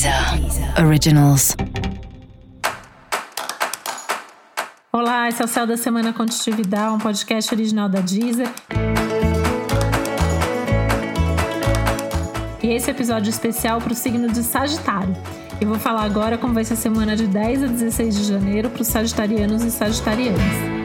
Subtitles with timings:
[0.00, 1.54] Deezer Originals.
[4.90, 8.48] Olá, esse é o Céu da Semana Contitividade, um podcast original da Deezer.
[12.62, 15.14] E esse é episódio especial para o signo de Sagitário.
[15.60, 18.70] Eu vou falar agora como vai ser a semana de 10 a 16 de janeiro
[18.70, 20.79] para os sagitarianos e sagitarianas.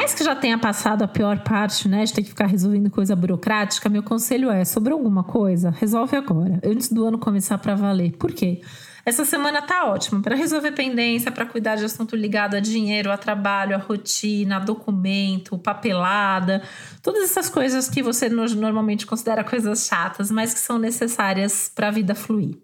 [0.00, 3.14] Mais que já tenha passado a pior parte, né, de ter que ficar resolvendo coisa
[3.14, 8.12] burocrática, meu conselho é: sobre alguma coisa, resolve agora, antes do ano começar para valer.
[8.16, 8.62] Por quê?
[9.04, 13.18] Essa semana tá ótima para resolver pendência, para cuidar de assunto ligado a dinheiro, a
[13.18, 16.62] trabalho, a rotina, a documento, papelada,
[17.02, 21.90] todas essas coisas que você normalmente considera coisas chatas, mas que são necessárias para a
[21.90, 22.56] vida fluir.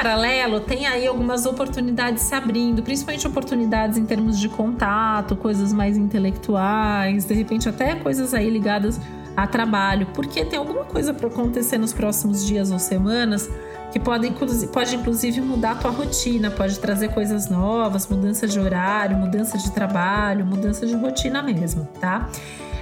[0.00, 5.98] Paralelo, tem aí algumas oportunidades se abrindo, principalmente oportunidades em termos de contato, coisas mais
[5.98, 8.98] intelectuais, de repente até coisas aí ligadas
[9.36, 13.50] a trabalho, porque tem alguma coisa para acontecer nos próximos dias ou semanas
[13.92, 14.30] que pode,
[14.72, 19.70] pode inclusive mudar a tua rotina, pode trazer coisas novas, mudança de horário, mudança de
[19.70, 22.26] trabalho, mudança de rotina mesmo, tá?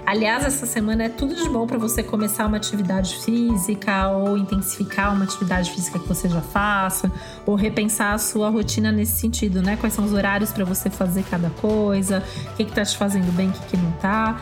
[0.09, 5.15] Aliás, essa semana é tudo de bom para você começar uma atividade física ou intensificar
[5.15, 7.13] uma atividade física que você já faça,
[7.45, 9.77] ou repensar a sua rotina nesse sentido, né?
[9.77, 13.31] Quais são os horários para você fazer cada coisa, o que, que tá te fazendo
[13.37, 14.41] bem, o que, que não tá.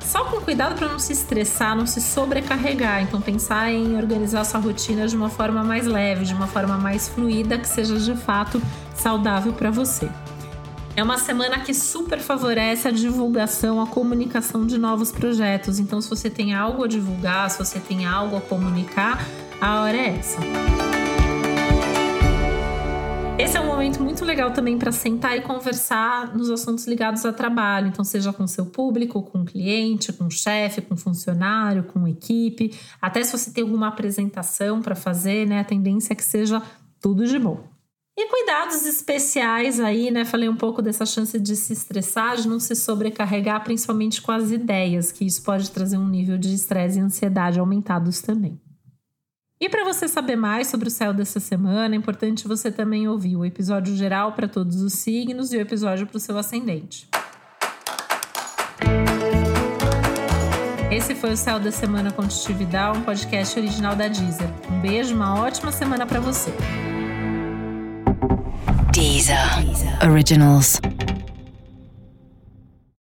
[0.00, 3.00] Só com cuidado para não se estressar, não se sobrecarregar.
[3.00, 7.06] Então, pensar em organizar sua rotina de uma forma mais leve, de uma forma mais
[7.06, 8.60] fluida, que seja de fato
[8.96, 10.10] saudável para você.
[10.96, 15.78] É uma semana que super favorece a divulgação, a comunicação de novos projetos.
[15.78, 19.22] Então, se você tem algo a divulgar, se você tem algo a comunicar,
[19.60, 20.38] a hora é essa.
[23.38, 27.32] Esse é um momento muito legal também para sentar e conversar nos assuntos ligados a
[27.32, 27.88] trabalho.
[27.88, 32.74] Então, seja com seu público, com cliente, com chefe, com funcionário, com equipe.
[33.02, 35.60] Até se você tem alguma apresentação para fazer, né?
[35.60, 36.62] A tendência é que seja
[37.02, 37.75] tudo de bom.
[38.18, 40.24] E cuidados especiais aí, né?
[40.24, 44.50] Falei um pouco dessa chance de se estressar, de não se sobrecarregar, principalmente com as
[44.50, 48.58] ideias, que isso pode trazer um nível de estresse e ansiedade aumentados também.
[49.60, 53.36] E para você saber mais sobre o céu dessa semana, é importante você também ouvir
[53.36, 57.08] o episódio geral para todos os signos e o episódio para o seu ascendente.
[60.90, 64.48] Esse foi o Céu da Semana Contitividade, um podcast original da Deezer.
[64.70, 66.50] Um beijo, uma ótima semana para você.
[68.92, 69.62] Deezer.
[70.02, 70.80] Originals.